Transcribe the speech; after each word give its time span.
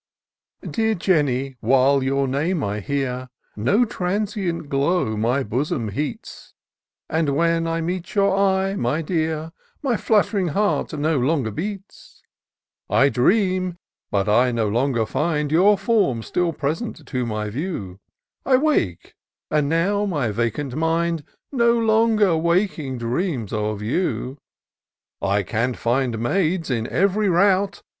"Dear 0.67 0.95
Jeimy, 0.95 1.57
while 1.59 2.01
your 2.01 2.27
name 2.27 2.63
I 2.63 2.79
hear. 2.79 3.29
No 3.55 3.85
transient 3.85 4.67
glow 4.67 5.15
my 5.15 5.43
bosom 5.43 5.89
heats; 5.89 6.55
IN 7.07 7.27
SEARCH 7.27 7.29
OF 7.29 7.35
THE 7.35 7.39
PICTURESQUE. 7.43 7.43
43 7.45 7.51
And 7.55 7.65
when 7.67 7.71
I 7.71 7.81
meet 7.85 8.15
your 8.15 8.35
eye, 8.35 8.73
my 8.77 9.01
dear, 9.03 9.51
My 9.83 9.97
fluttering 9.97 10.47
heart 10.47 10.91
no 10.93 11.19
longer 11.19 11.51
beats. 11.51 12.23
I 12.89 13.09
dream, 13.09 13.77
but 14.09 14.27
I 14.27 14.51
no 14.51 14.67
longer 14.67 15.05
find 15.05 15.51
Your 15.51 15.77
form 15.77 16.23
still 16.23 16.51
present 16.51 17.05
to 17.05 17.23
my 17.27 17.51
view; 17.51 17.99
I 18.43 18.57
wake, 18.57 19.13
but 19.51 19.65
now 19.65 20.07
my 20.07 20.31
vacant 20.31 20.75
mind 20.75 21.23
No 21.51 21.77
longer, 21.77 22.35
waking, 22.35 22.97
dreams 22.97 23.53
of 23.53 23.83
you. 23.83 24.39
I 25.21 25.43
can 25.43 25.75
find 25.75 26.17
maids, 26.17 26.71
in 26.71 26.87
ev'ry 26.87 27.29
rout. 27.29 27.83